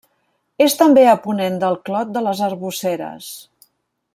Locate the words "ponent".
1.27-1.59